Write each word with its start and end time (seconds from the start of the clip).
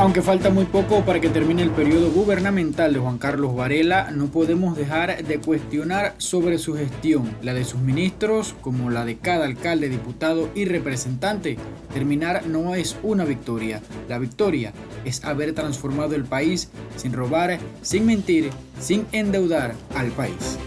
Aunque 0.00 0.22
falta 0.22 0.50
muy 0.50 0.64
poco 0.64 1.04
para 1.04 1.20
que 1.20 1.28
termine 1.28 1.60
el 1.60 1.70
periodo 1.70 2.12
gubernamental 2.12 2.92
de 2.92 3.00
Juan 3.00 3.18
Carlos 3.18 3.56
Varela, 3.56 4.12
no 4.12 4.26
podemos 4.26 4.76
dejar 4.76 5.24
de 5.24 5.40
cuestionar 5.40 6.14
sobre 6.18 6.58
su 6.58 6.74
gestión, 6.74 7.28
la 7.42 7.52
de 7.52 7.64
sus 7.64 7.80
ministros, 7.80 8.54
como 8.60 8.90
la 8.90 9.04
de 9.04 9.16
cada 9.16 9.44
alcalde, 9.44 9.88
diputado 9.88 10.50
y 10.54 10.66
representante. 10.66 11.56
Terminar 11.92 12.46
no 12.46 12.76
es 12.76 12.96
una 13.02 13.24
victoria, 13.24 13.82
la 14.08 14.20
victoria 14.20 14.72
es 15.04 15.24
haber 15.24 15.52
transformado 15.52 16.14
el 16.14 16.24
país 16.24 16.70
sin 16.94 17.12
robar, 17.12 17.58
sin 17.82 18.06
mentir, 18.06 18.50
sin 18.78 19.04
endeudar 19.10 19.74
al 19.96 20.12
país. 20.12 20.58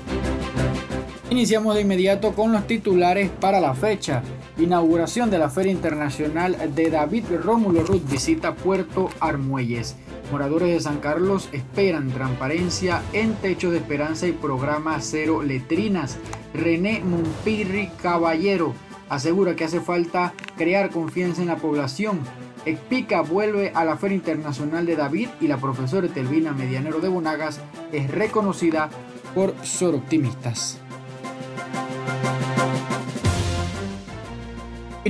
Iniciamos 1.29 1.75
de 1.75 1.81
inmediato 1.81 2.33
con 2.33 2.51
los 2.51 2.67
titulares 2.67 3.29
para 3.39 3.61
la 3.61 3.73
fecha. 3.75 4.23
Inauguración 4.61 5.31
de 5.31 5.39
la 5.39 5.49
Feria 5.49 5.71
Internacional 5.71 6.55
de 6.75 6.91
David 6.91 7.25
Rómulo 7.43 7.81
Ruth 7.81 8.07
visita 8.07 8.53
Puerto 8.53 9.09
Armuelles. 9.19 9.95
Moradores 10.31 10.69
de 10.69 10.79
San 10.79 10.99
Carlos 10.99 11.49
esperan 11.51 12.11
transparencia 12.11 13.01
en 13.11 13.33
Techo 13.33 13.71
de 13.71 13.79
Esperanza 13.79 14.27
y 14.27 14.33
programa 14.33 15.01
Cero 15.01 15.41
Letrinas. 15.41 16.19
René 16.53 17.01
Mumpirri 17.03 17.89
Caballero 18.03 18.75
asegura 19.09 19.55
que 19.55 19.63
hace 19.63 19.81
falta 19.81 20.33
crear 20.57 20.91
confianza 20.91 21.41
en 21.41 21.47
la 21.47 21.57
población. 21.57 22.19
Expica 22.63 23.21
vuelve 23.21 23.71
a 23.73 23.83
la 23.83 23.97
Feria 23.97 24.17
Internacional 24.17 24.85
de 24.85 24.95
David 24.95 25.29
y 25.41 25.47
la 25.47 25.57
profesora 25.57 26.07
Telvina 26.07 26.51
Medianero 26.51 26.99
de 26.99 27.07
Bonagas 27.07 27.59
es 27.91 28.11
reconocida 28.11 28.91
por 29.33 29.55
ser 29.65 29.95
optimistas. 29.95 30.80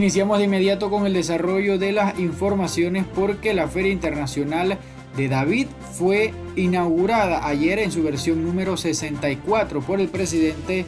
Iniciamos 0.02 0.40
de 0.40 0.46
inmediato 0.46 0.90
con 0.90 1.06
el 1.06 1.14
desarrollo 1.14 1.78
de 1.78 1.92
las 1.92 2.18
informaciones 2.18 3.06
porque 3.14 3.54
la 3.54 3.68
Feria 3.68 3.92
Internacional 3.92 4.80
de 5.16 5.28
David 5.28 5.68
fue 5.94 6.34
inaugurada 6.56 7.48
ayer 7.48 7.78
en 7.78 7.92
su 7.92 8.02
versión 8.02 8.44
número 8.44 8.78
64 8.78 9.82
por 9.82 10.02
el 10.02 10.08
presidente 10.08 10.88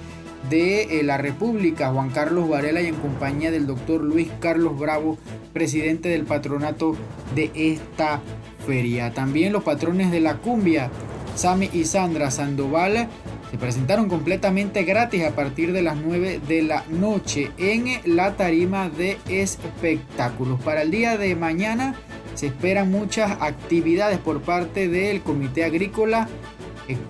de 0.49 0.99
eh, 0.99 1.03
la 1.03 1.19
República, 1.19 1.91
Juan 1.91 2.09
Carlos 2.09 2.49
Varela, 2.49 2.81
y 2.81 2.87
en 2.87 2.95
compañía 2.95 3.51
del 3.51 3.67
doctor 3.67 4.03
Luis 4.03 4.29
Carlos 4.39 4.79
Bravo, 4.79 5.19
presidente 5.53 6.09
del 6.09 6.23
patronato 6.23 6.95
de 7.35 7.51
esta 7.53 8.19
feria. 8.65 9.13
También 9.13 9.53
los 9.53 9.63
patrones 9.63 10.09
de 10.09 10.21
la 10.21 10.37
cumbia, 10.37 10.89
Sami 11.35 11.69
y 11.71 11.85
Sandra 11.85 12.31
Sandoval, 12.31 13.09
se 13.53 13.59
presentaron 13.59 14.09
completamente 14.09 14.81
gratis 14.81 15.25
a 15.25 15.35
partir 15.35 15.73
de 15.73 15.83
las 15.83 15.95
9 15.95 16.41
de 16.47 16.63
la 16.63 16.85
noche 16.89 17.51
en 17.59 17.85
la 18.03 18.35
tarima 18.35 18.89
de 18.89 19.19
espectáculos. 19.29 20.59
Para 20.63 20.81
el 20.81 20.89
día 20.89 21.19
de 21.19 21.35
mañana 21.35 21.93
se 22.33 22.47
esperan 22.47 22.89
muchas 22.89 23.37
actividades 23.41 24.17
por 24.17 24.41
parte 24.41 24.87
del 24.87 25.21
Comité 25.21 25.65
Agrícola 25.65 26.27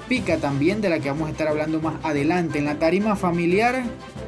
Pica 0.09 0.36
también, 0.36 0.81
de 0.81 0.89
la 0.89 0.99
que 0.99 1.08
vamos 1.09 1.30
a 1.30 1.31
estar 1.31 1.47
hablando 1.47 1.80
más 1.80 1.95
adelante. 2.03 2.59
En 2.59 2.66
la 2.66 2.75
tarima 2.75 3.16
familiar, 3.16 3.81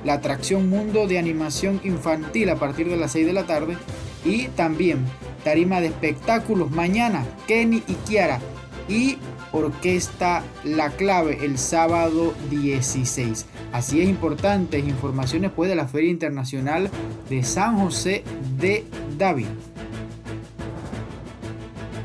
la 0.05 0.13
atracción 0.13 0.69
Mundo 0.69 1.07
de 1.07 1.19
Animación 1.19 1.81
Infantil 1.83 2.49
a 2.49 2.55
partir 2.55 2.89
de 2.89 2.95
las 2.95 3.11
6 3.11 3.25
de 3.25 3.33
la 3.33 3.43
tarde. 3.43 3.75
Y 4.23 4.47
también 4.55 4.99
tarima 5.43 5.81
de 5.81 5.87
espectáculos 5.87 6.71
mañana, 6.71 7.25
Kenny 7.45 7.83
y 7.87 7.93
Kiara. 8.07 8.39
Y 8.87 9.17
Orquesta 9.55 10.43
La 10.65 10.89
Clave 10.89 11.39
el 11.45 11.57
sábado 11.57 12.33
16. 12.49 13.45
Así 13.71 14.01
es, 14.01 14.09
importantes 14.09 14.85
informaciones 14.85 15.51
pues 15.55 15.69
de 15.69 15.75
la 15.75 15.87
Feria 15.87 16.11
Internacional 16.11 16.89
de 17.29 17.43
San 17.43 17.79
José 17.79 18.23
de 18.59 18.83
David. 19.17 19.47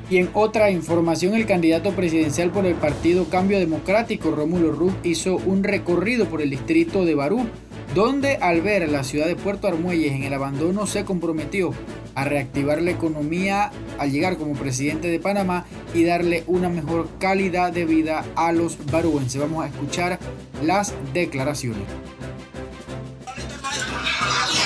Y 0.08 0.18
en 0.18 0.30
otra 0.34 0.70
información, 0.70 1.34
el 1.34 1.46
candidato 1.46 1.92
presidencial 1.92 2.50
por 2.50 2.66
el 2.66 2.74
partido 2.74 3.26
Cambio 3.26 3.58
Democrático, 3.58 4.32
Rómulo 4.32 4.72
Ruz, 4.72 4.92
hizo 5.04 5.36
un 5.36 5.62
recorrido 5.62 6.26
por 6.26 6.42
el 6.42 6.50
distrito 6.50 7.04
de 7.04 7.14
Barú, 7.14 7.46
donde 7.94 8.36
al 8.36 8.60
ver 8.60 8.88
la 8.88 9.04
ciudad 9.04 9.26
de 9.26 9.36
Puerto 9.36 9.66
Armuelles 9.66 10.12
en 10.12 10.22
el 10.22 10.32
abandono 10.32 10.86
se 10.86 11.04
comprometió 11.04 11.74
a 12.14 12.24
reactivar 12.24 12.80
la 12.82 12.90
economía 12.90 13.70
al 13.98 14.12
llegar 14.12 14.36
como 14.36 14.54
presidente 14.54 15.08
de 15.08 15.18
Panamá 15.18 15.64
y 15.94 16.04
darle 16.04 16.44
una 16.46 16.68
mejor 16.68 17.08
calidad 17.18 17.72
de 17.72 17.84
vida 17.84 18.24
a 18.36 18.52
los 18.52 18.78
baruenses. 18.90 19.40
Vamos 19.40 19.64
a 19.64 19.68
escuchar 19.68 20.18
las 20.62 20.94
declaraciones. 21.12 21.82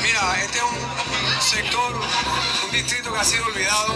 Mira, 0.03 0.43
este 0.43 0.59
es 0.59 0.65
un 0.65 1.43
sector, 1.43 1.93
distrito 2.75 3.12
que 3.12 3.21
ha 3.21 3.25
sido 3.25 3.47
olvidado 3.47 3.95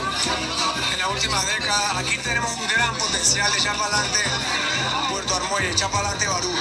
en 0.93 0.99
las 0.99 1.09
últimas 1.09 1.45
décadas. 1.47 1.97
Aquí 1.97 2.17
tenemos 2.19 2.51
un 2.53 2.69
gran 2.69 2.95
potencial 2.97 3.51
de 3.51 3.59
echar 3.59 3.77
para 3.77 3.99
adelante 3.99 4.21
Puerto 5.11 5.35
Armuelles, 5.35 5.75
echar 5.75 5.91
para 5.91 6.11
adelante 6.11 6.29
Barú. 6.29 6.55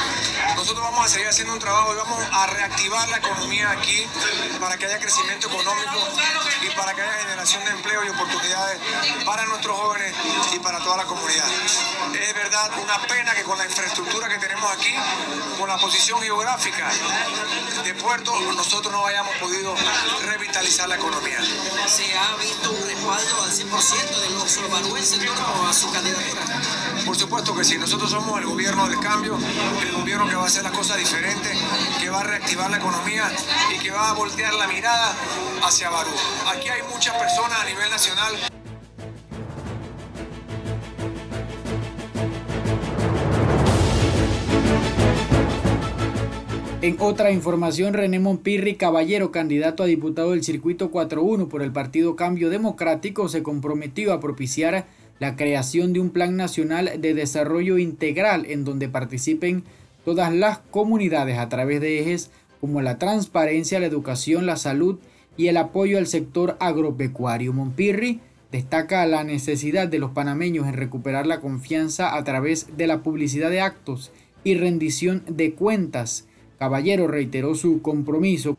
Nosotros 0.56 0.84
vamos 0.84 1.06
a 1.06 1.10
seguir 1.10 1.28
haciendo 1.28 1.54
un 1.54 1.60
trabajo 1.60 1.94
y 1.94 1.98
vamos 1.98 2.20
a 2.32 2.48
reactivar 2.48 3.08
la 3.10 3.18
economía 3.18 3.70
aquí 3.70 4.08
para 4.60 4.78
que 4.78 4.88
haya 4.88 5.00
crecimiento 5.00 5.48
económico 5.48 6.08
y 6.64 6.70
para 6.76 6.96
que 6.96 7.02
haya 7.02 7.14
generación 7.14 7.64
de 7.66 7.72
empleo 7.72 8.04
y 8.06 8.10
oportunidades 8.10 8.80
para 9.24 9.46
nuestros 9.46 9.78
jóvenes 9.78 10.07
y 10.58 10.60
para 10.60 10.80
toda 10.80 10.98
la 10.98 11.06
comunidad. 11.06 11.48
Es 12.14 12.34
verdad 12.34 12.72
una 12.82 13.00
pena 13.08 13.34
que 13.34 13.44
con 13.44 13.58
la 13.58 13.66
infraestructura 13.66 14.28
que 14.28 14.38
tenemos 14.38 14.72
aquí, 14.72 14.94
con 15.58 15.70
la 15.70 15.78
posición 15.78 16.22
geográfica 16.22 16.90
de 17.84 17.94
puerto, 17.96 18.40
nosotros 18.56 18.92
no 18.92 19.06
hayamos 19.06 19.36
podido 19.38 19.76
revitalizar 20.26 20.90
la 20.90 20.96
economía. 20.96 21.40
¿Se 21.88 22.18
ha 22.18 22.36
visto 22.38 22.72
un 22.72 22.88
respaldo 22.88 23.44
al 23.44 23.52
100% 23.52 24.22
de 24.22 24.30
los 24.32 24.72
baruenses 24.72 25.20
a 25.68 25.74
su 25.74 25.92
candidatura? 25.92 26.42
Por 27.06 27.16
supuesto 27.16 27.56
que 27.56 27.64
sí, 27.64 27.78
nosotros 27.78 28.10
somos 28.10 28.40
el 28.40 28.46
gobierno 28.46 28.88
del 28.88 29.00
cambio, 29.00 29.38
el 29.82 29.92
gobierno 29.92 30.28
que 30.28 30.36
va 30.36 30.44
a 30.44 30.48
hacer 30.48 30.64
las 30.64 30.74
cosas 30.74 30.98
diferentes, 30.98 31.58
que 32.00 32.10
va 32.10 32.22
a 32.22 32.24
reactivar 32.24 32.70
la 32.70 32.78
economía 32.78 33.32
y 33.74 33.80
que 33.80 33.92
va 33.92 34.10
a 34.10 34.14
voltear 34.14 34.54
la 34.54 34.68
mirada 34.68 35.14
hacia 35.64 35.90
Barú. 35.90 36.12
Aquí 36.48 36.70
hay 36.70 36.82
muchas 36.84 37.16
personas 37.16 37.60
a 37.60 37.66
nivel 37.66 37.90
nacional. 37.90 38.57
En 46.88 46.96
otra 47.02 47.32
información, 47.32 47.94
René 47.94 48.18
Monpirri 48.18 48.76
Caballero, 48.76 49.30
candidato 49.30 49.84
a 49.84 49.88
diputado 49.88 50.32
del 50.32 50.46
Circuito 50.46 50.90
4-1 50.90 51.50
por 51.50 51.62
el 51.62 51.74
Partido 51.74 52.16
Cambio 52.16 52.50
Democrático, 52.50 53.28
se 53.28 53.44
comprometió 53.44 54.14
a 54.14 54.22
propiciar 54.22 54.86
la 55.20 55.36
creación 55.36 55.92
de 55.92 56.00
un 56.00 56.12
Plan 56.12 56.38
Nacional 56.38 57.02
de 57.02 57.14
Desarrollo 57.14 57.78
Integral 57.78 58.46
en 58.46 58.64
donde 58.64 58.88
participen 58.88 59.66
todas 60.06 60.34
las 60.34 60.60
comunidades 60.60 61.40
a 61.40 61.50
través 61.50 61.82
de 61.82 62.00
ejes 62.00 62.32
como 62.62 62.82
la 62.82 62.98
transparencia, 62.98 63.82
la 63.82 63.88
educación, 63.88 64.46
la 64.46 64.56
salud 64.56 64.98
y 65.36 65.48
el 65.48 65.58
apoyo 65.58 65.98
al 65.98 66.08
sector 66.08 66.56
agropecuario. 66.62 67.52
Monpirri 67.52 68.22
destaca 68.50 69.06
la 69.08 69.26
necesidad 69.26 69.90
de 69.90 70.00
los 70.00 70.12
panameños 70.12 70.66
en 70.66 70.74
recuperar 70.76 71.28
la 71.28 71.42
confianza 71.42 72.16
a 72.16 72.24
través 72.24 72.78
de 72.78 72.88
la 72.88 73.04
publicidad 73.04 73.50
de 73.50 73.60
actos 73.60 74.14
y 74.46 74.56
rendición 74.56 75.24
de 75.28 75.54
cuentas. 75.54 76.28
Caballero 76.60 77.08
reiteró 77.08 77.56
su 77.56 77.82
compromiso 77.82 78.58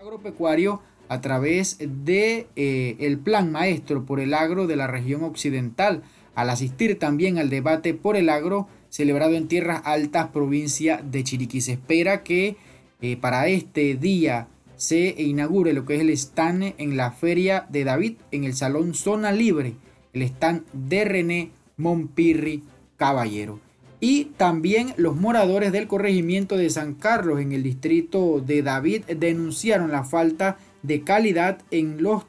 agropecuario 0.00 0.80
a 1.08 1.20
través 1.20 1.78
de 1.78 2.46
eh, 2.56 2.96
el 3.00 3.18
plan 3.18 3.50
maestro 3.50 4.04
por 4.06 4.20
el 4.20 4.32
agro 4.32 4.66
de 4.66 4.76
la 4.76 4.86
región 4.86 5.24
occidental, 5.24 6.02
al 6.34 6.50
asistir 6.50 6.98
también 6.98 7.38
al 7.38 7.50
debate 7.50 7.94
por 7.94 8.16
el 8.16 8.28
agro 8.28 8.68
celebrado 8.88 9.34
en 9.34 9.48
Tierras 9.48 9.82
Altas, 9.84 10.28
provincia 10.28 11.02
de 11.02 11.24
Chiriquí. 11.24 11.60
Se 11.60 11.72
espera 11.72 12.22
que 12.22 12.56
eh, 13.00 13.16
para 13.16 13.48
este 13.48 13.96
día 13.96 14.48
se 14.76 15.14
inaugure 15.18 15.72
lo 15.72 15.84
que 15.84 15.96
es 15.96 16.00
el 16.00 16.10
stand 16.10 16.74
en 16.78 16.96
la 16.96 17.10
Feria 17.10 17.66
de 17.68 17.84
David 17.84 18.14
en 18.30 18.44
el 18.44 18.54
Salón 18.54 18.94
Zona 18.94 19.32
Libre, 19.32 19.74
el 20.12 20.22
stand 20.22 20.64
de 20.72 21.04
René 21.04 21.50
Monpirri 21.76 22.62
Caballero. 22.96 23.60
Y 24.00 24.26
también 24.36 24.94
los 24.96 25.16
moradores 25.16 25.72
del 25.72 25.86
corregimiento 25.86 26.56
de 26.56 26.70
San 26.70 26.94
Carlos 26.94 27.40
en 27.40 27.52
el 27.52 27.62
distrito 27.62 28.40
de 28.40 28.62
David 28.62 29.04
denunciaron 29.04 29.92
la 29.92 30.04
falta 30.04 30.56
de 30.82 31.02
calidad 31.02 31.60
en 31.70 32.02
los 32.02 32.24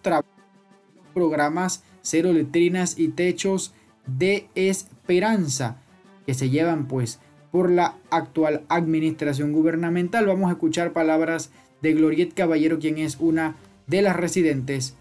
programas 1.14 1.84
cero 2.02 2.34
letrinas 2.34 3.00
y 3.00 3.08
techos 3.10 3.74
de 4.06 4.50
esperanza 4.56 5.78
que 6.26 6.34
se 6.34 6.50
llevan 6.50 6.88
pues 6.88 7.20
por 7.52 7.72
la 7.72 7.96
actual 8.10 8.64
administración 8.68 9.54
gubernamental. 9.54 10.26
Vamos 10.26 10.50
a 10.50 10.54
escuchar 10.54 10.92
palabras 10.92 11.52
de 11.82 11.94
Gloriet 11.94 12.34
Caballero, 12.34 12.80
quien 12.80 12.98
es 12.98 13.18
una 13.20 13.56
de 13.88 14.02
las 14.02 14.16
residentes. 14.16 14.96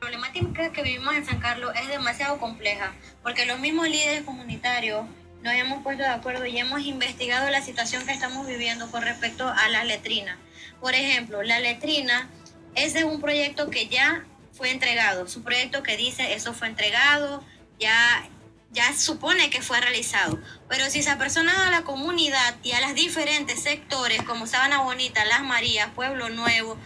La 0.00 0.08
problemática 0.08 0.72
que 0.72 0.82
vivimos 0.82 1.14
en 1.14 1.24
San 1.24 1.38
Carlos 1.38 1.72
es 1.80 1.88
demasiado 1.88 2.38
compleja, 2.38 2.92
porque 3.22 3.46
los 3.46 3.60
mismos 3.60 3.88
líderes 3.88 4.22
comunitarios 4.22 5.06
nos 5.42 5.54
hemos 5.54 5.82
puesto 5.82 6.02
de 6.02 6.08
acuerdo 6.08 6.46
y 6.46 6.56
hemos 6.58 6.82
investigado 6.82 7.50
la 7.50 7.62
situación 7.62 8.06
que 8.06 8.12
estamos 8.12 8.46
viviendo 8.46 8.90
con 8.90 9.02
respecto 9.02 9.48
a 9.48 9.68
las 9.68 9.84
letrinas. 9.86 10.38
Por 10.80 10.94
ejemplo, 10.94 11.42
la 11.42 11.60
letrina, 11.60 12.28
ese 12.74 13.00
es 13.00 13.04
un 13.04 13.20
proyecto 13.20 13.70
que 13.70 13.88
ya 13.88 14.24
fue 14.52 14.70
entregado. 14.70 15.28
Su 15.28 15.42
proyecto 15.42 15.82
que 15.82 15.96
dice 15.96 16.34
eso 16.34 16.54
fue 16.54 16.68
entregado, 16.68 17.42
ya, 17.80 18.28
ya 18.70 18.96
supone 18.96 19.50
que 19.50 19.62
fue 19.62 19.80
realizado. 19.80 20.40
Pero 20.68 20.88
si 20.90 21.02
se 21.02 21.10
ha 21.10 21.18
personado 21.18 21.64
a 21.64 21.70
la 21.70 21.82
comunidad 21.82 22.54
y 22.62 22.72
a 22.72 22.80
los 22.80 22.94
diferentes 22.94 23.60
sectores 23.62 24.22
como 24.22 24.46
Sabana 24.46 24.82
Bonita, 24.82 25.24
Las 25.24 25.42
Marías, 25.42 25.90
Pueblo 25.94 26.28
Nuevo, 26.28 26.78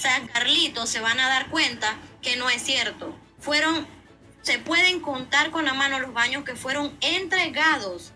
San 0.00 0.28
Carlito, 0.28 0.86
se 0.86 1.00
van 1.00 1.20
a 1.20 1.28
dar 1.28 1.48
cuenta 1.50 1.96
que 2.22 2.36
no 2.36 2.48
es 2.48 2.62
cierto. 2.62 3.14
Fueron, 3.38 3.86
se 4.42 4.58
pueden 4.58 5.00
contar 5.00 5.50
con 5.50 5.64
la 5.64 5.74
mano 5.74 6.00
los 6.00 6.12
baños 6.12 6.44
que 6.44 6.56
fueron 6.56 6.96
entregados 7.00 8.12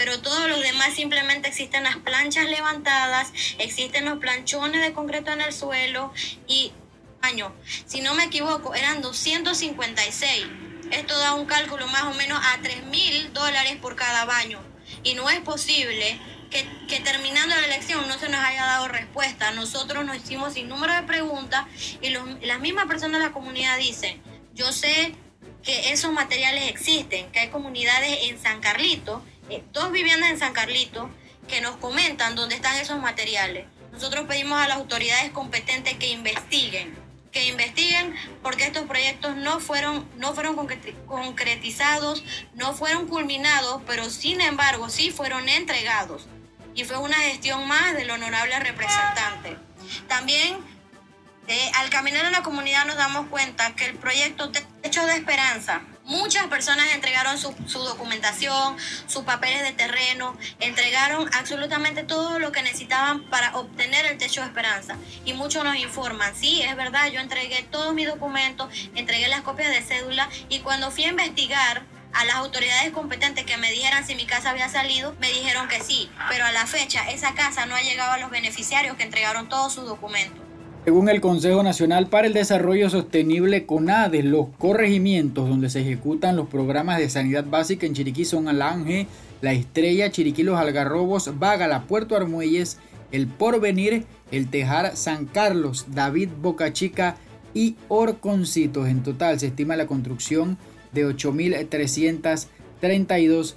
pero 0.00 0.18
todos 0.22 0.48
los 0.48 0.60
demás 0.60 0.94
simplemente 0.94 1.48
existen 1.48 1.84
las 1.84 1.98
planchas 1.98 2.48
levantadas, 2.48 3.34
existen 3.58 4.06
los 4.06 4.18
planchones 4.18 4.80
de 4.80 4.94
concreto 4.94 5.30
en 5.30 5.42
el 5.42 5.52
suelo 5.52 6.10
y 6.48 6.72
baño. 7.20 7.54
Si 7.84 8.00
no 8.00 8.14
me 8.14 8.24
equivoco, 8.24 8.74
eran 8.74 9.02
256. 9.02 10.46
Esto 10.90 11.18
da 11.18 11.34
un 11.34 11.44
cálculo 11.44 11.86
más 11.88 12.04
o 12.04 12.14
menos 12.14 12.40
a 12.42 12.62
3 12.62 12.86
mil 12.86 13.30
dólares 13.34 13.76
por 13.76 13.94
cada 13.94 14.24
baño. 14.24 14.62
Y 15.02 15.12
no 15.12 15.28
es 15.28 15.40
posible 15.40 16.18
que, 16.50 17.00
terminando 17.00 17.54
la 17.54 17.66
elección 17.66 18.08
no 18.08 18.18
se 18.18 18.30
nos 18.30 18.40
haya 18.42 18.64
dado 18.64 18.88
respuesta. 18.88 19.50
Nosotros 19.50 20.06
nos 20.06 20.16
hicimos 20.16 20.54
sin 20.54 20.70
número 20.70 20.94
de 20.94 21.02
preguntas 21.02 21.66
y 22.00 22.08
las 22.08 22.60
mismas 22.60 22.86
personas 22.86 23.20
de 23.20 23.26
la 23.26 23.32
comunidad 23.34 23.76
dicen, 23.76 24.22
yo 24.54 24.72
sé 24.72 25.14
que 25.62 25.92
esos 25.92 26.12
materiales 26.12 26.70
existen, 26.70 27.30
que 27.32 27.40
hay 27.40 27.48
comunidades 27.48 28.18
en 28.22 28.40
San 28.40 28.60
Carlito 28.60 29.22
eh, 29.50 29.64
dos 29.72 29.90
viviendas 29.90 30.30
en 30.30 30.38
San 30.38 30.52
Carlito 30.52 31.10
que 31.48 31.60
nos 31.60 31.76
comentan 31.76 32.36
dónde 32.36 32.54
están 32.54 32.76
esos 32.76 33.00
materiales. 33.00 33.66
Nosotros 33.90 34.26
pedimos 34.28 34.60
a 34.60 34.68
las 34.68 34.76
autoridades 34.76 35.32
competentes 35.32 35.94
que 35.94 36.06
investiguen, 36.10 36.96
que 37.32 37.48
investiguen 37.48 38.14
porque 38.42 38.64
estos 38.64 38.84
proyectos 38.84 39.34
no 39.36 39.58
fueron, 39.58 40.08
no 40.16 40.34
fueron 40.34 40.54
concretizados, 41.06 42.22
no 42.54 42.74
fueron 42.74 43.08
culminados, 43.08 43.82
pero 43.88 44.08
sin 44.08 44.40
embargo 44.40 44.88
sí 44.88 45.10
fueron 45.10 45.48
entregados. 45.48 46.28
Y 46.76 46.84
fue 46.84 46.98
una 46.98 47.16
gestión 47.16 47.66
más 47.66 47.96
del 47.96 48.10
honorable 48.12 48.56
representante. 48.60 49.56
También 50.06 50.58
eh, 51.48 51.72
al 51.76 51.90
caminar 51.90 52.26
en 52.26 52.32
la 52.32 52.42
comunidad 52.42 52.86
nos 52.86 52.96
damos 52.96 53.26
cuenta 53.28 53.74
que 53.74 53.86
el 53.86 53.96
proyecto 53.96 54.50
Techo 54.50 55.04
de 55.06 55.14
Esperanza 55.14 55.82
Muchas 56.10 56.48
personas 56.48 56.86
entregaron 56.92 57.38
su, 57.38 57.54
documentación, 57.78 58.76
sus 59.06 59.22
papeles 59.22 59.62
de 59.62 59.70
terreno, 59.70 60.36
entregaron 60.58 61.32
absolutamente 61.34 62.02
todo 62.02 62.40
lo 62.40 62.50
que 62.50 62.64
necesitaban 62.64 63.22
para 63.30 63.56
obtener 63.56 64.06
el 64.06 64.18
techo 64.18 64.40
de 64.40 64.48
esperanza. 64.48 64.96
Y 65.24 65.34
muchos 65.34 65.62
nos 65.62 65.76
informan, 65.76 66.34
sí, 66.34 66.62
es 66.62 66.74
verdad, 66.74 67.12
yo 67.12 67.20
entregué 67.20 67.62
todos 67.70 67.94
mis 67.94 68.08
documentos, 68.08 68.74
entregué 68.96 69.28
las 69.28 69.42
copias 69.42 69.70
de 69.70 69.82
cédula 69.82 70.28
y 70.48 70.58
cuando 70.58 70.90
fui 70.90 71.04
a 71.04 71.10
investigar 71.10 71.84
a 72.12 72.24
las 72.24 72.34
autoridades 72.34 72.90
competentes 72.90 73.44
que 73.44 73.56
me 73.56 73.70
dijeran 73.70 74.04
si 74.04 74.16
mi 74.16 74.26
casa 74.26 74.50
había 74.50 74.68
salido, 74.68 75.14
me 75.20 75.30
dijeron 75.30 75.68
que 75.68 75.80
sí, 75.80 76.10
pero 76.28 76.44
a 76.44 76.50
la 76.50 76.66
fecha 76.66 77.08
esa 77.08 77.34
casa 77.34 77.66
no 77.66 77.76
ha 77.76 77.82
llegado 77.82 78.10
a 78.10 78.18
los 78.18 78.30
beneficiarios 78.30 78.96
que 78.96 79.04
entregaron 79.04 79.48
todos 79.48 79.74
sus 79.74 79.86
documentos. 79.86 80.49
Según 80.84 81.08
el 81.10 81.20
Consejo 81.20 81.62
Nacional 81.62 82.06
para 82.06 82.26
el 82.26 82.32
Desarrollo 82.32 82.88
Sostenible 82.88 83.66
CONADE, 83.66 84.22
los 84.22 84.46
corregimientos 84.56 85.46
donde 85.46 85.68
se 85.68 85.82
ejecutan 85.82 86.36
los 86.36 86.48
programas 86.48 86.96
de 86.98 87.10
sanidad 87.10 87.44
básica 87.44 87.84
en 87.86 87.92
Chiriquí 87.92 88.24
son 88.24 88.48
Alange, 88.48 89.06
La 89.42 89.52
Estrella, 89.52 90.10
Chiriquí 90.10 90.42
Los 90.42 90.58
Algarrobos, 90.58 91.38
Vágala, 91.38 91.82
Puerto 91.82 92.16
Armuelles, 92.16 92.78
El 93.12 93.26
Porvenir, 93.26 94.06
El 94.30 94.48
Tejar, 94.48 94.96
San 94.96 95.26
Carlos, 95.26 95.84
David 95.90 96.30
Boca 96.40 96.72
Chica 96.72 97.16
y 97.52 97.76
Orconcitos. 97.88 98.88
En 98.88 99.02
total 99.02 99.38
se 99.38 99.48
estima 99.48 99.76
la 99.76 99.86
construcción 99.86 100.56
de 100.92 101.06
8.332 101.06 103.54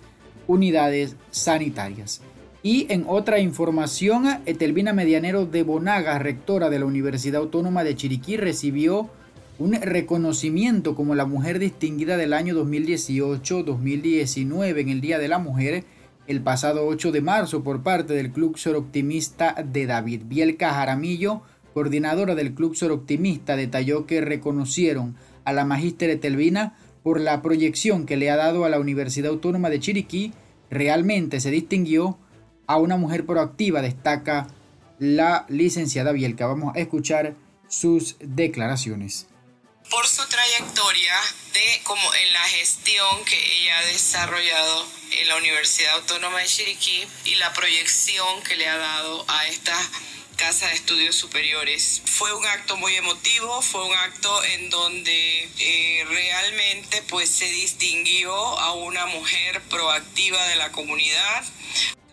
unidades 0.47 1.15
sanitarias. 1.31 2.19
Y 2.65 2.85
en 2.87 3.03
otra 3.09 3.39
información, 3.39 4.25
Etelvina 4.45 4.93
Medianero 4.93 5.45
de 5.45 5.63
Bonaga, 5.63 6.17
rectora 6.17 6.69
de 6.69 6.79
la 6.79 6.85
Universidad 6.85 7.41
Autónoma 7.41 7.83
de 7.83 7.97
Chiriquí, 7.97 8.37
recibió 8.37 9.09
un 9.59 9.73
reconocimiento 9.73 10.95
como 10.95 11.13
la 11.13 11.25
mujer 11.25 11.59
distinguida 11.59 12.15
del 12.15 12.31
año 12.31 12.55
2018-2019 12.55 14.79
en 14.79 14.87
el 14.87 15.01
Día 15.01 15.19
de 15.19 15.27
la 15.27 15.39
Mujer 15.39 15.83
el 16.25 16.39
pasado 16.39 16.87
8 16.87 17.11
de 17.11 17.19
marzo 17.19 17.65
por 17.65 17.83
parte 17.83 18.13
del 18.13 18.31
Club 18.31 18.57
Optimista 18.77 19.61
de 19.61 19.85
David. 19.85 20.21
Bielka 20.27 20.73
Jaramillo, 20.73 21.41
coordinadora 21.73 22.33
del 22.33 22.53
Club 22.53 22.77
Optimista, 22.89 23.57
detalló 23.57 24.05
que 24.05 24.21
reconocieron 24.21 25.17
a 25.43 25.51
la 25.51 25.65
magíster 25.65 26.09
Etelvina 26.09 26.77
por 27.03 27.19
la 27.19 27.41
proyección 27.41 28.05
que 28.05 28.15
le 28.15 28.31
ha 28.31 28.37
dado 28.37 28.63
a 28.63 28.69
la 28.69 28.79
Universidad 28.79 29.31
Autónoma 29.31 29.69
de 29.69 29.81
Chiriquí. 29.81 30.31
Realmente 30.69 31.41
se 31.41 31.51
distinguió 31.51 32.19
a 32.73 32.77
una 32.77 32.97
mujer 32.97 33.25
proactiva, 33.25 33.81
destaca 33.81 34.47
la 34.97 35.45
licenciada 35.47 36.11
Bielka. 36.11 36.47
Vamos 36.47 36.75
a 36.75 36.79
escuchar 36.79 37.35
sus 37.69 38.15
declaraciones. 38.19 39.27
Por 39.91 40.07
su 40.07 40.27
trayectoria 40.27 41.13
de 41.53 41.81
como 41.83 42.01
en 42.15 42.33
la 42.33 42.43
gestión 42.45 43.23
que 43.25 43.35
ella 43.35 43.77
ha 43.77 43.85
desarrollado 43.85 44.85
en 45.19 45.27
la 45.27 45.35
Universidad 45.35 45.93
Autónoma 45.95 46.39
de 46.39 46.45
Chiriquí 46.45 47.05
y 47.25 47.35
la 47.35 47.53
proyección 47.53 48.41
que 48.41 48.55
le 48.55 48.67
ha 48.67 48.77
dado 48.77 49.23
a 49.27 49.45
esta 49.47 49.77
Casa 50.37 50.67
de 50.67 50.73
Estudios 50.73 51.15
Superiores. 51.15 52.01
Fue 52.05 52.33
un 52.33 52.43
acto 52.47 52.75
muy 52.77 52.95
emotivo, 52.95 53.61
fue 53.61 53.85
un 53.85 53.93
acto 53.93 54.43
en 54.45 54.69
donde 54.71 55.49
eh, 55.59 56.05
realmente 56.07 57.03
pues 57.03 57.29
se 57.29 57.45
distinguió 57.45 58.33
a 58.33 58.73
una 58.73 59.05
mujer 59.05 59.61
proactiva 59.69 60.43
de 60.47 60.55
la 60.55 60.71
comunidad, 60.71 61.43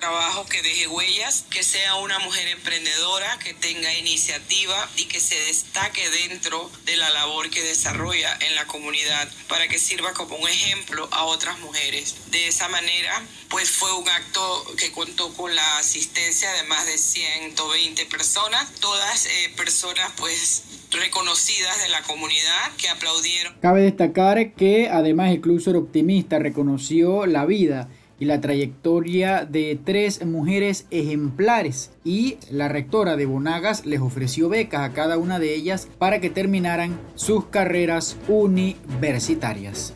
trabajo 0.01 0.47
que 0.47 0.63
deje 0.63 0.89
huellas, 0.89 1.45
que 1.51 1.63
sea 1.63 1.97
una 1.97 2.19
mujer 2.21 2.49
emprendedora, 2.49 3.39
que 3.45 3.55
tenga 3.55 3.95
iniciativa 3.95 4.89
y 4.97 5.05
que 5.05 5.21
se 5.21 5.39
destaque 5.45 6.03
dentro 6.29 6.71
de 6.87 6.97
la 6.97 7.11
labor 7.11 7.51
que 7.51 7.63
desarrolla 7.63 8.37
en 8.41 8.55
la 8.57 8.67
comunidad 8.67 9.29
para 9.49 9.69
que 9.69 9.79
sirva 9.79 10.13
como 10.15 10.37
un 10.37 10.49
ejemplo 10.49 11.07
a 11.13 11.25
otras 11.25 11.59
mujeres. 11.61 12.17
De 12.31 12.49
esa 12.49 12.69
manera, 12.69 13.23
pues 13.51 13.71
fue 13.71 13.93
un 13.93 14.09
acto 14.09 14.65
que 14.79 14.91
contó 14.91 15.33
con 15.35 15.55
la 15.55 15.79
asistencia 15.79 16.51
de 16.53 16.63
más 16.65 16.87
de 16.87 16.97
120 16.97 18.07
personas, 18.07 18.73
todas 18.81 19.27
eh, 19.27 19.53
personas 19.57 20.11
pues 20.17 20.63
reconocidas 20.91 21.81
de 21.83 21.89
la 21.91 22.03
comunidad 22.03 22.73
que 22.79 22.89
aplaudieron. 22.89 23.55
Cabe 23.61 23.83
destacar 23.83 24.55
que 24.55 24.89
además 24.89 25.31
el 25.31 25.41
Club 25.41 25.63
Optimista 25.77 26.39
reconoció 26.39 27.27
la 27.27 27.45
vida 27.45 27.89
y 28.21 28.27
la 28.27 28.41
trayectoria 28.41 29.47
de 29.47 29.77
tres 29.83 30.25
mujeres 30.25 30.87
ejemplares 30.91 31.91
y 32.05 32.37
la 32.51 32.69
rectora 32.69 33.17
de 33.17 33.27
Bonagas 33.27 33.87
les 33.87 34.01
ofreció 34.01 34.49
becas 34.51 34.83
a 34.83 34.93
cada 34.93 35.19
una 35.19 35.39
de 35.41 35.55
ellas 35.55 35.89
para 35.99 36.21
que 36.21 36.31
terminaran 36.31 37.01
sus 37.15 37.47
carreras 37.47 38.17
universitarias. 38.29 39.95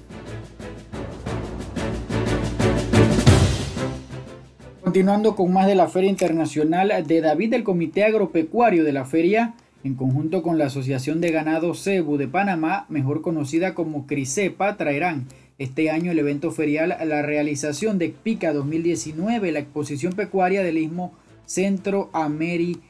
Continuando 4.83 5.37
con 5.37 5.52
más 5.52 5.66
de 5.66 5.75
la 5.75 5.88
Feria 5.88 6.09
Internacional 6.09 7.04
de 7.07 7.21
David, 7.21 7.52
el 7.54 7.64
Comité 7.64 8.04
Agropecuario 8.04 8.85
de 8.85 8.93
la 8.93 9.04
Feria, 9.04 9.54
en 9.83 9.97
conjunto 9.97 10.43
con 10.43 10.57
la 10.57 10.66
Asociación 10.66 11.21
de 11.21 11.31
Ganado 11.31 11.75
Cebu 11.75 12.16
de 12.16 12.28
Panamá, 12.28 12.87
mejor 12.88 13.21
conocida 13.21 13.75
como 13.75 14.07
CRISEPA, 14.07 14.76
traerán 14.76 15.26
este 15.58 15.90
año 15.90 16.11
el 16.12 16.18
evento 16.18 16.50
ferial, 16.50 16.96
la 17.04 17.23
realización 17.23 17.99
de 17.99 18.08
PICA 18.11 18.52
2019, 18.52 19.52
la 19.52 19.61
exposición 19.61 20.12
pecuaria 20.12 20.62
del 20.62 20.78
Istmo 20.78 21.12
Centroamericano. 21.46 22.84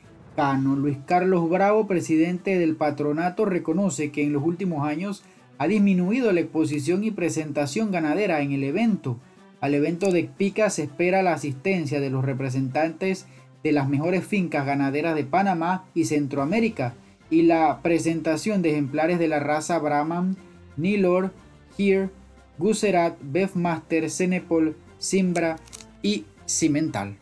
Luis 0.76 0.98
Carlos 1.06 1.48
Bravo, 1.48 1.86
presidente 1.86 2.58
del 2.58 2.74
patronato, 2.76 3.44
reconoce 3.44 4.10
que 4.10 4.24
en 4.24 4.32
los 4.32 4.42
últimos 4.42 4.86
años 4.86 5.22
ha 5.58 5.68
disminuido 5.68 6.32
la 6.32 6.40
exposición 6.40 7.04
y 7.04 7.10
presentación 7.10 7.92
ganadera 7.92 8.40
en 8.40 8.52
el 8.52 8.64
evento. 8.64 9.18
Al 9.60 9.74
evento 9.74 10.10
de 10.10 10.24
PICA 10.24 10.70
se 10.70 10.82
espera 10.84 11.22
la 11.22 11.34
asistencia 11.34 12.00
de 12.00 12.10
los 12.10 12.24
representantes 12.24 13.26
de 13.62 13.72
las 13.72 13.88
mejores 13.88 14.26
fincas 14.26 14.66
ganaderas 14.66 15.14
de 15.14 15.24
Panamá 15.24 15.84
y 15.94 16.04
Centroamérica 16.06 16.94
y 17.30 17.42
la 17.42 17.80
presentación 17.82 18.60
de 18.60 18.72
ejemplares 18.72 19.18
de 19.18 19.28
la 19.28 19.40
raza 19.40 19.78
Brahman, 19.78 20.36
Nilor, 20.76 21.32
Here, 21.78 22.10
Guserat, 22.58 23.16
Befmaster, 23.20 24.10
Cenepol, 24.10 24.76
Simbra 24.98 25.56
y 26.02 26.24
Cimental. 26.46 27.16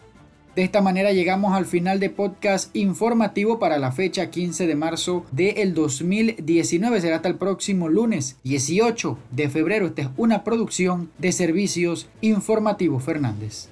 De 0.55 0.63
esta 0.63 0.83
manera 0.83 1.13
llegamos 1.13 1.55
al 1.55 1.65
final 1.65 1.99
de 1.99 2.11
podcast 2.11 2.77
informativo 2.77 3.59
para 3.59 3.79
la 3.79 3.91
fecha 3.91 4.29
15 4.29 4.67
de 4.67 4.75
marzo 4.75 5.25
del 5.33 5.73
2019. 5.73 7.01
Será 7.01 7.17
hasta 7.17 7.29
el 7.29 7.37
próximo 7.37 7.89
lunes 7.89 8.37
18 8.45 9.19
de 9.31 9.49
febrero. 9.49 9.87
Esta 9.87 10.03
es 10.03 10.09
una 10.19 10.45
producción 10.45 11.11
de 11.17 11.33
servicios 11.33 12.09
informativos 12.21 13.03
Fernández. 13.03 13.71